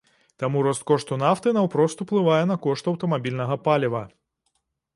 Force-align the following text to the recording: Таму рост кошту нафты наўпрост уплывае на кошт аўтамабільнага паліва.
Таму 0.43 0.61
рост 0.67 0.85
кошту 0.91 1.17
нафты 1.23 1.53
наўпрост 1.57 2.01
уплывае 2.05 2.39
на 2.55 2.59
кошт 2.65 2.83
аўтамабільнага 2.93 3.59
паліва. 3.69 4.03